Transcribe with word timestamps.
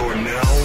You're 0.00 0.16
now 0.16 0.59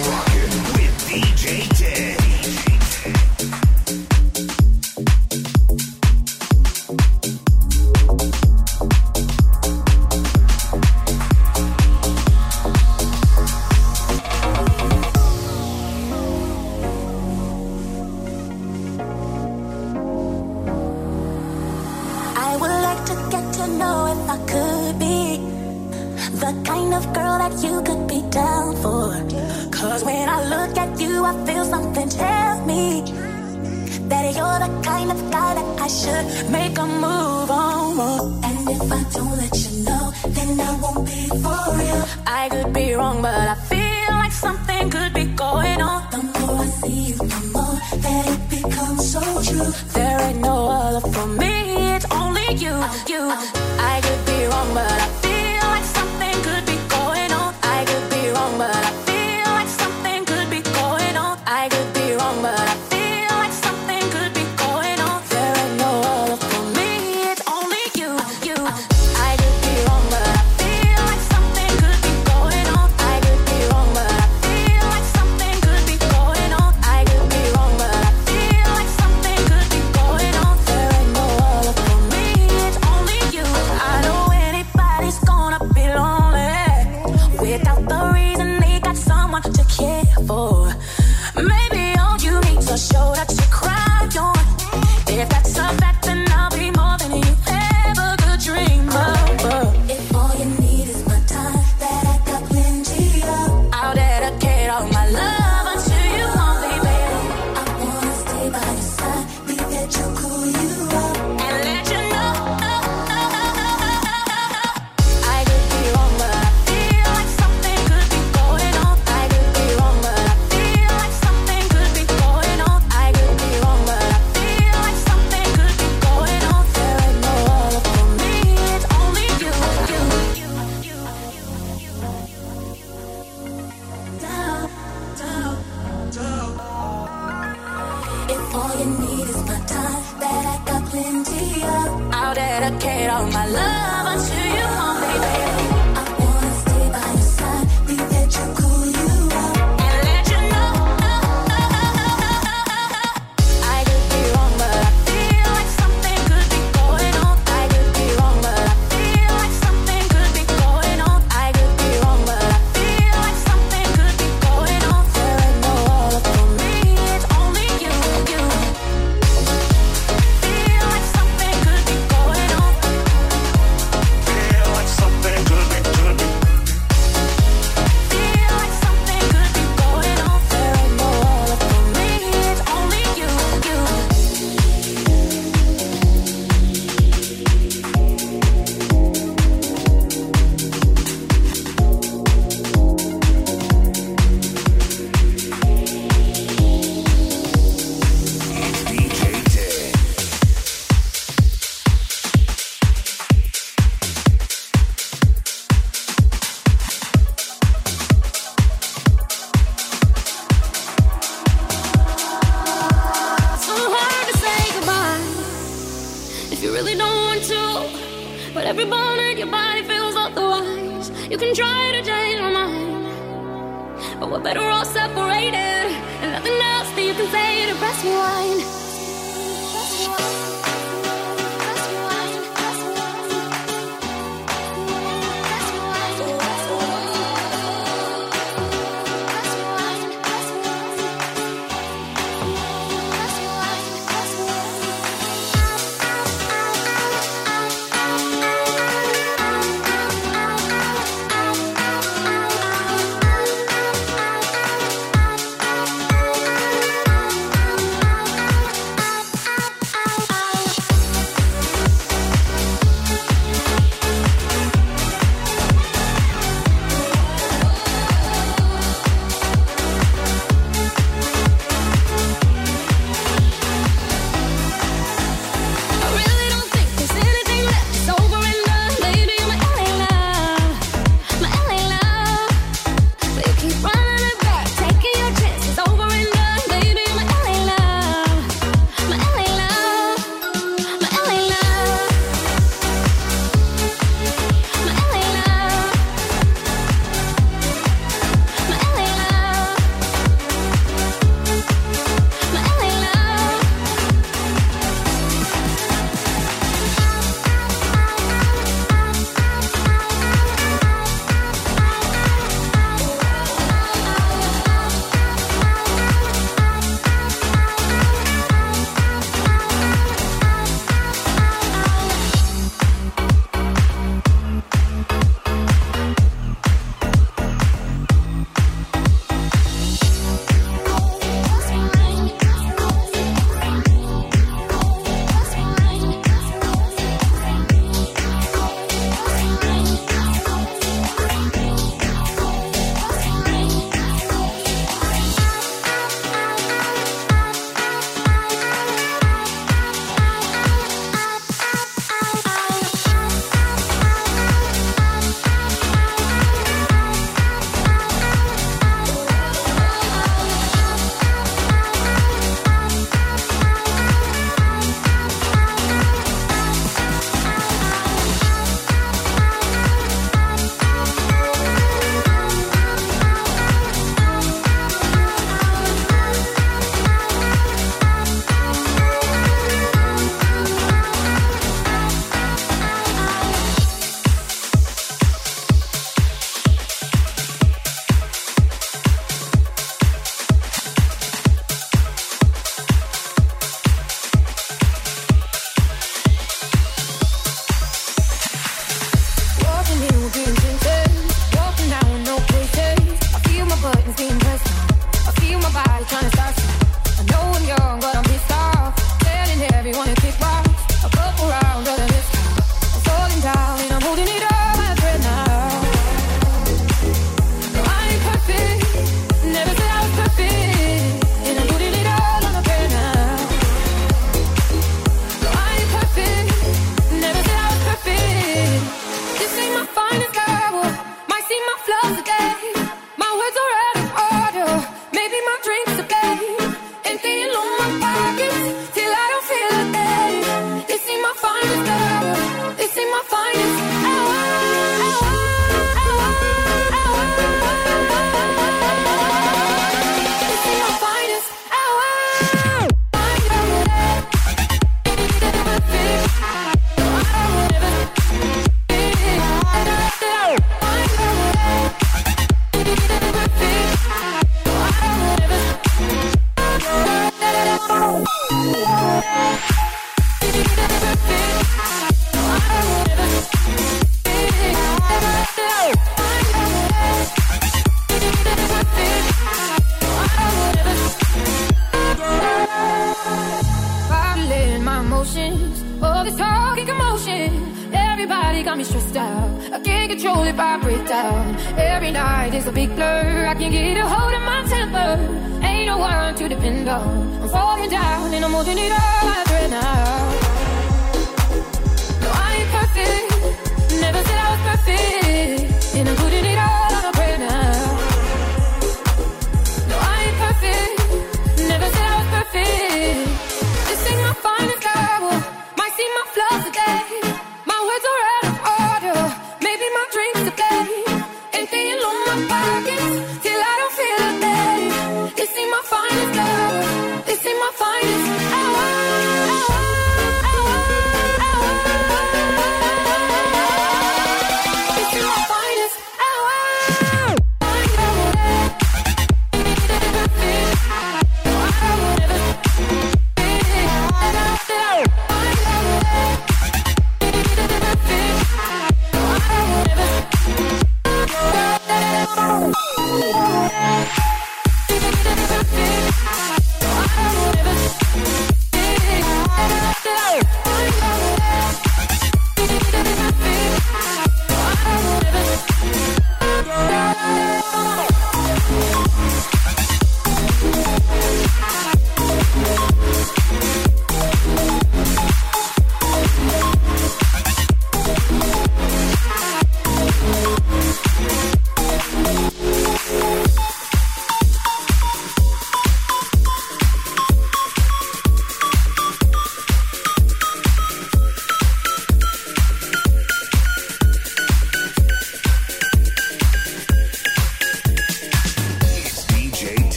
it's 492.66 492.72
a 492.72 492.74
big 492.74 492.96
blur. 492.96 493.46
I 493.46 493.54
can't 493.54 493.72
get 493.72 493.96
a 493.96 494.08
hold 494.08 494.34
of 494.34 494.42
my 494.42 494.64
temper. 494.66 495.64
Ain't 495.64 495.86
no 495.86 495.98
one 495.98 496.34
to 496.34 496.48
depend 496.48 496.88
on. 496.88 497.42
I'm 497.42 497.48
falling 497.48 497.90
down 497.90 498.34
and 498.34 498.44
I'm 498.44 498.50
holding 498.50 498.76
it 498.76 498.90
all 498.90 499.28
right 499.28 499.70
now. 499.70 500.15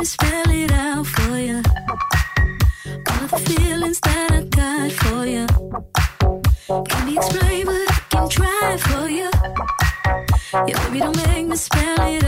me 0.00 0.06
spell 0.06 0.50
it 0.50 0.72
out 0.72 1.06
for 1.06 1.38
you. 1.38 1.62
All 3.10 3.26
the 3.26 3.38
feelings 3.48 4.00
that 4.00 4.32
I 4.32 4.42
got 4.44 4.92
for 4.92 5.26
you. 5.26 5.46
But 6.68 7.04
I 7.86 8.00
can 8.08 8.28
try 8.30 8.76
for 8.78 9.08
you. 9.10 9.30
Yeah, 10.66 10.78
baby, 10.84 11.00
don't 11.00 11.16
make 11.28 11.46
me 11.48 11.56
spell 11.56 12.00
it 12.00 12.19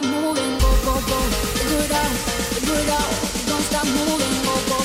stop 0.00 0.12
moving, 0.12 0.58
go, 0.58 0.70
go, 0.84 0.94
go. 1.06 1.18
Figure 1.56 1.84
it 1.84 1.90
out, 1.90 2.10
figure 2.52 2.74
it 2.74 2.88
out. 2.90 3.10
Don't 3.46 3.62
stop 3.62 3.86
moving, 3.86 4.44
go, 4.44 4.68
go. 4.68 4.75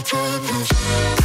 my 0.00 0.06
problems 0.08 1.19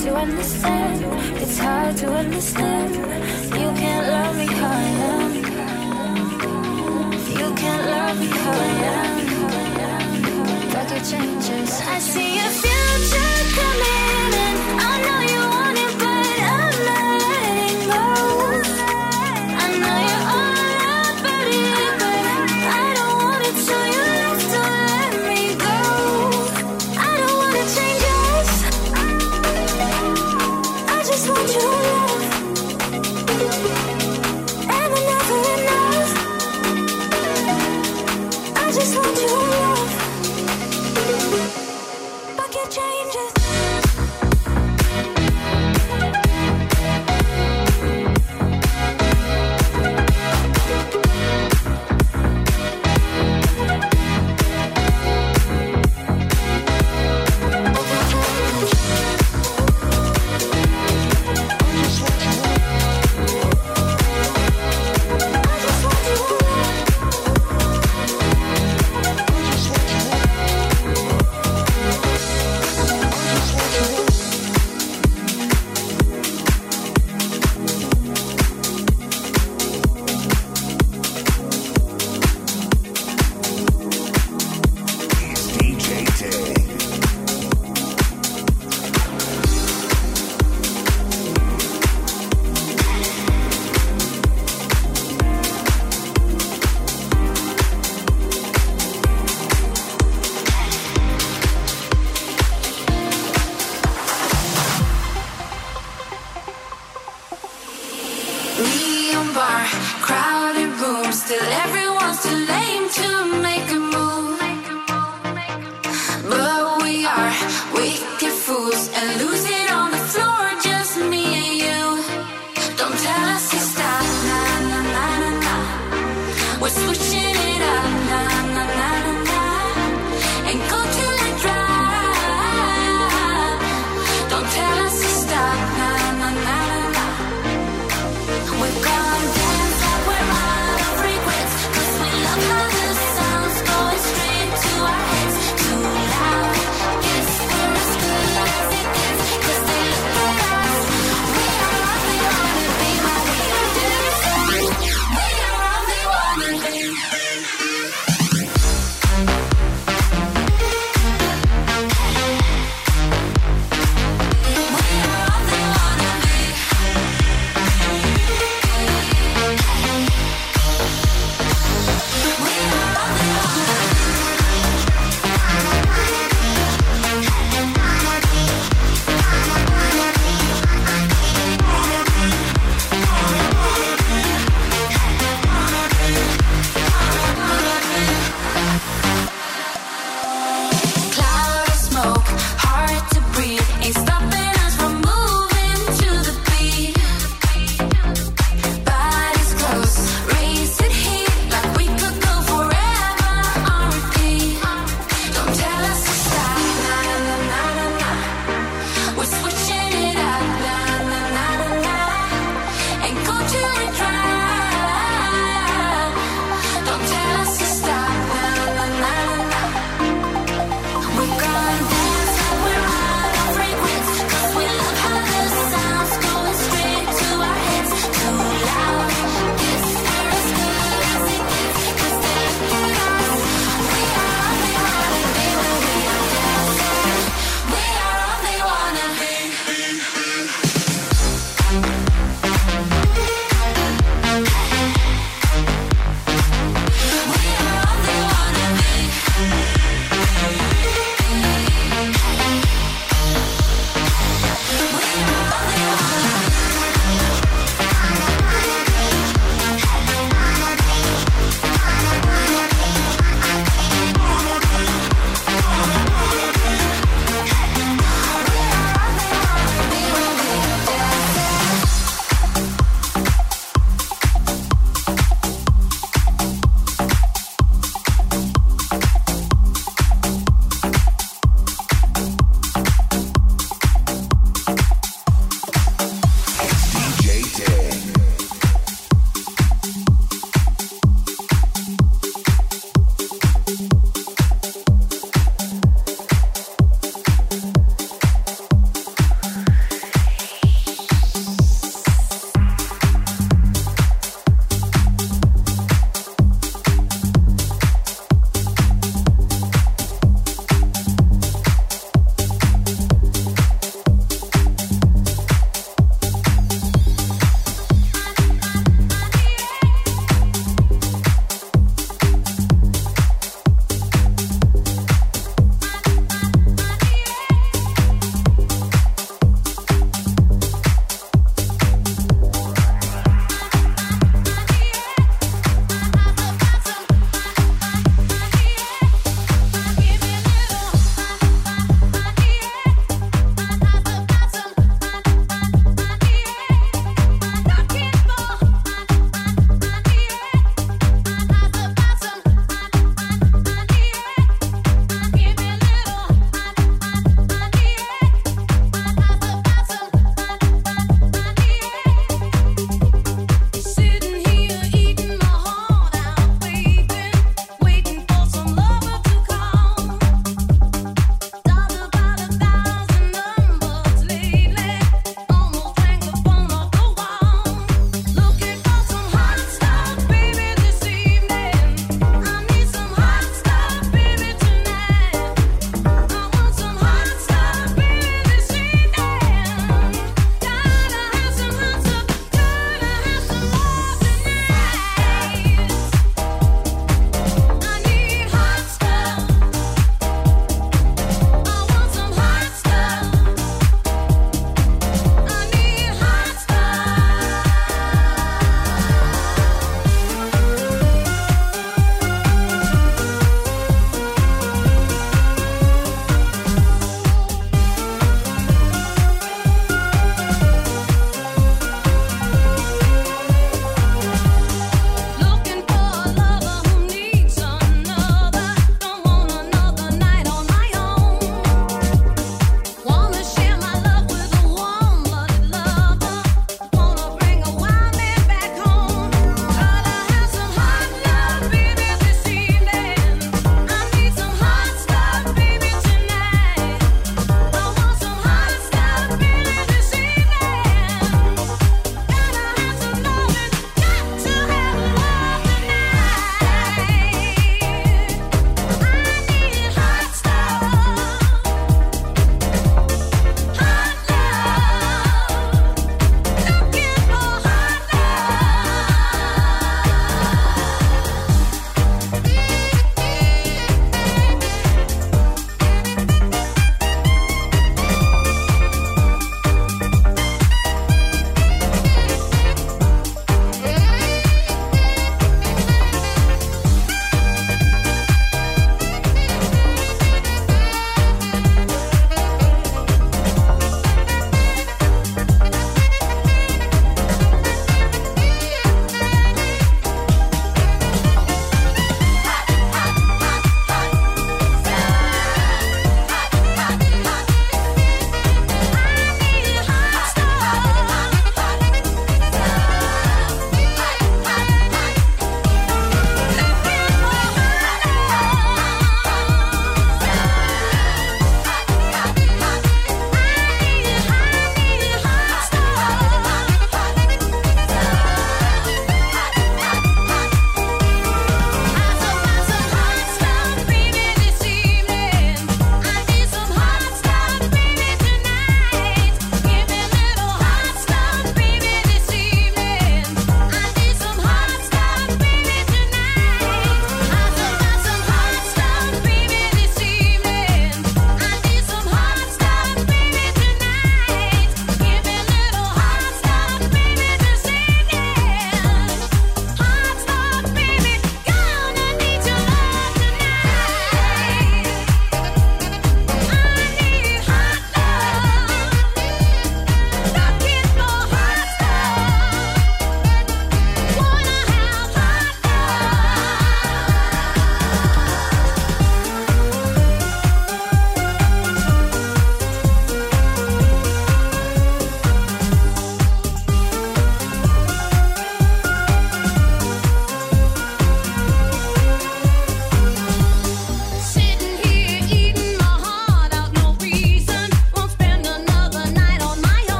to 0.00 0.14
understand. 0.14 1.04
It's 1.42 1.58
hard 1.58 1.96
to 1.98 2.12
understand. 2.12 2.94
You 3.60 3.70
can't 3.80 4.06
love 4.08 4.36
me 4.36 4.46
how 4.46 4.70
I 4.70 4.88
am. 5.12 5.34
You 7.40 7.54
can't 7.54 7.86
love 7.94 8.20
me 8.20 8.26
how 8.26 8.52
I 8.52 8.72
am. 8.94 9.14
But 10.72 10.92
it 10.92 11.04
changes. 11.04 11.80
I 11.80 11.98
see 11.98 12.38
a 12.38 12.48
future 12.60 13.60
coming. 13.60 14.05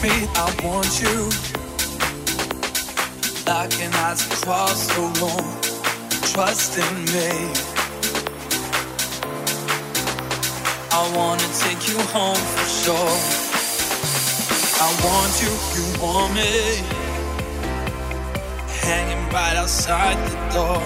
Feet. 0.00 0.28
I 0.36 0.46
want 0.62 0.92
you. 1.02 1.18
Locking 3.46 3.92
eyes 4.06 4.22
across 4.26 4.86
the 4.94 5.02
room. 5.18 5.46
Trust 6.30 6.78
in 6.78 6.94
me. 7.14 7.30
I 10.98 11.02
wanna 11.16 11.48
take 11.64 11.82
you 11.90 11.98
home 12.14 12.42
for 12.54 12.68
sure. 12.82 13.16
I 14.86 14.88
want 15.06 15.32
you, 15.42 15.52
you 15.74 15.84
want 16.02 16.30
me. 16.38 16.54
Hanging 18.86 19.24
right 19.34 19.56
outside 19.56 20.18
the 20.30 20.38
door. 20.54 20.82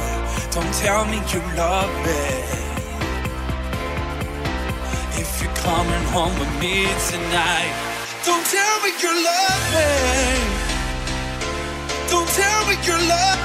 Don't 0.55 0.75
tell 0.85 1.05
me 1.05 1.19
you 1.33 1.41
love 1.57 1.93
me. 2.07 2.25
If 5.23 5.31
you're 5.43 5.57
coming 5.69 6.05
home 6.15 6.35
with 6.39 6.53
me 6.61 6.87
tonight, 7.11 7.92
don't 8.25 8.47
tell 8.47 8.81
me 8.83 8.91
you 9.03 9.13
love 9.25 9.65
me. 9.75 9.89
Don't 12.09 12.29
tell 12.29 12.67
me 12.69 12.75
you 12.87 12.97
love. 13.09 13.41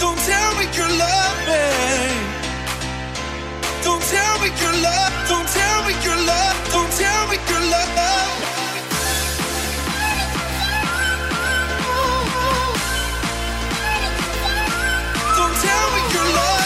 Don't 0.00 0.18
tell 0.18 0.50
me 0.58 0.64
you 0.76 0.86
love 0.98 1.38
me. 1.48 1.64
Don't 3.82 4.02
tell 4.02 4.34
me 4.40 4.48
you 4.60 4.72
love. 4.82 5.12
Don't 5.28 5.48
tell 5.48 5.84
me 5.86 5.94
you 6.04 6.14
love. 6.26 6.56
Don't 6.72 6.92
tell 7.00 7.28
me 7.28 7.36
you 7.48 7.58
love. 7.70 7.88
Don't 15.36 15.56
tell 15.62 15.86
me 15.94 16.00
you 16.12 16.34
love 16.36 16.57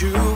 you 0.00 0.33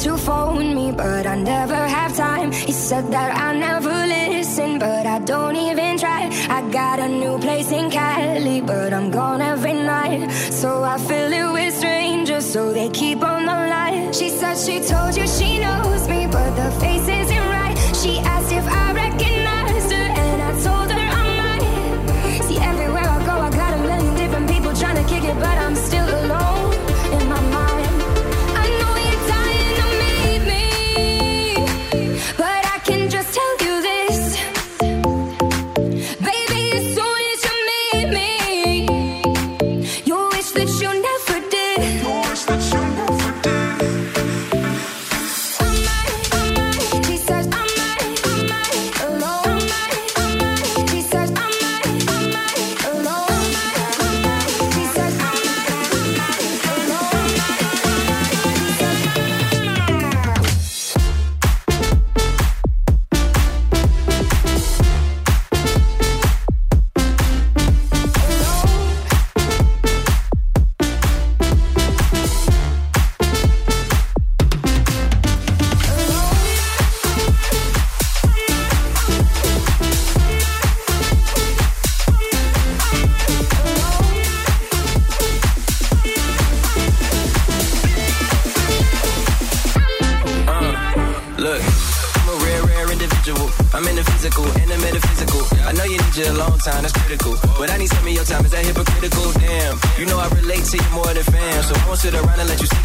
to 0.00 0.16
phone 0.16 0.74
me, 0.76 0.92
but 0.92 1.26
I 1.26 1.34
never 1.34 1.74
have 1.74 2.16
time. 2.16 2.52
He 2.52 2.72
said 2.72 3.10
that 3.10 3.36
I 3.36 3.52
never 3.58 3.90
listen, 3.90 4.78
but 4.78 5.06
I 5.06 5.18
don't 5.18 5.56
even 5.56 5.98
try. 5.98 6.30
I 6.48 6.60
got 6.70 7.00
a 7.00 7.08
new 7.08 7.38
place 7.38 7.72
in 7.72 7.90
Cali, 7.90 8.60
but 8.60 8.92
I'm 8.92 9.10
gone 9.10 9.42
every 9.42 9.72
night. 9.72 10.30
So 10.52 10.84
I 10.84 10.98
fill 10.98 11.32
it 11.32 11.52
with 11.52 11.74
strangers, 11.74 12.44
so 12.44 12.72
they 12.72 12.88
keep 12.90 13.22
on 13.24 13.46
the 13.46 13.58
line. 13.74 14.12
She 14.12 14.28
said 14.28 14.56
she 14.56 14.78
told 14.86 15.16
you 15.16 15.26
she 15.26 15.58
knows 15.58 16.08
me, 16.08 16.28
but 16.30 16.50
the 16.54 16.70
face 16.80 17.08
isn't 17.08 17.46
right. 17.56 17.76
She 18.00 18.18
asked 18.20 18.52
if 18.52 18.66
I 18.66 18.92
recognized 18.92 19.37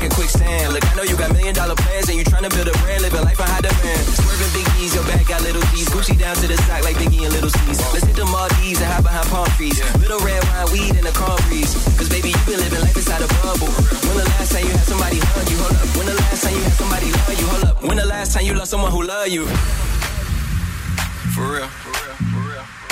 in 0.01 0.09
quicksand. 0.09 0.73
Look, 0.73 0.85
I 0.87 0.95
know 0.95 1.03
you 1.03 1.17
got 1.17 1.31
million 1.33 1.53
dollar 1.53 1.75
plans 1.75 2.09
and 2.09 2.17
you 2.17 2.23
trying 2.23 2.47
to 2.47 2.51
build 2.53 2.67
a 2.67 2.75
brand, 2.81 3.01
living 3.03 3.21
life 3.21 3.39
on 3.39 3.47
high 3.47 3.61
demand. 3.61 4.03
Swerving 4.15 4.53
big 4.55 4.67
E's, 4.79 4.95
your 4.95 5.03
back 5.05 5.27
got 5.27 5.41
little 5.43 5.61
G's. 5.73 5.89
Gucci 5.89 6.17
down 6.17 6.35
to 6.39 6.47
the 6.47 6.57
sock 6.65 6.83
like 6.83 6.95
Biggie 6.97 7.25
and 7.25 7.33
Little 7.33 7.49
C's. 7.49 7.79
Let's 7.93 8.05
hit 8.05 8.15
the 8.15 8.25
Maldives 8.25 8.79
and 8.81 8.89
hide 8.89 9.03
behind 9.03 9.27
palm 9.29 9.47
trees. 9.59 9.77
Little 9.99 10.19
red 10.23 10.41
wine, 10.49 10.69
weed, 10.71 10.95
and 10.95 11.05
a 11.05 11.13
calm 11.13 11.37
breeze. 11.49 11.73
Cause 11.97 12.09
baby, 12.09 12.33
you 12.33 12.41
been 12.47 12.59
living 12.63 12.81
life 12.81 12.95
inside 12.95 13.21
a 13.21 13.29
bubble. 13.43 13.69
When 14.07 14.17
the 14.17 14.27
last 14.39 14.55
time 14.55 14.63
you 14.65 14.73
had 14.73 14.87
somebody 14.87 15.19
hug 15.19 15.45
you? 15.51 15.57
Hold 15.59 15.75
up. 15.77 15.87
When 15.97 16.05
the 16.07 16.17
last 16.17 16.41
time 16.43 16.55
you 16.55 16.63
had 16.63 16.75
somebody 16.79 17.07
love 17.11 17.35
you? 17.35 17.47
Hold 17.51 17.65
up. 17.65 17.75
When 17.83 17.97
the 17.97 18.07
last 18.07 18.33
time 18.33 18.45
you 18.45 18.53
loved 18.55 18.71
someone 18.71 18.91
who 18.91 19.03
love 19.03 19.27
you? 19.27 19.45
For 21.35 21.45
real. 21.59 21.69
DJ 21.69 22.63
Teddy. 22.63 22.82